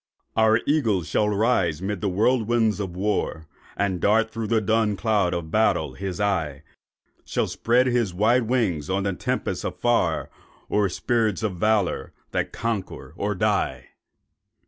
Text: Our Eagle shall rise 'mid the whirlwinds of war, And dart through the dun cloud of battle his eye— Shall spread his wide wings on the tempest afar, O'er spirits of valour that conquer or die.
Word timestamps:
Our 0.35 0.61
Eagle 0.65 1.03
shall 1.03 1.29
rise 1.29 1.79
'mid 1.79 2.01
the 2.01 2.09
whirlwinds 2.09 2.79
of 2.79 2.95
war, 2.95 3.45
And 3.77 4.01
dart 4.01 4.31
through 4.31 4.47
the 4.47 4.59
dun 4.59 4.95
cloud 4.97 5.35
of 5.35 5.51
battle 5.51 5.93
his 5.93 6.19
eye— 6.19 6.63
Shall 7.23 7.45
spread 7.45 7.85
his 7.85 8.11
wide 8.11 8.47
wings 8.49 8.89
on 8.89 9.03
the 9.03 9.13
tempest 9.13 9.63
afar, 9.63 10.31
O'er 10.71 10.89
spirits 10.89 11.43
of 11.43 11.57
valour 11.57 12.13
that 12.31 12.51
conquer 12.51 13.13
or 13.15 13.35
die. 13.35 13.89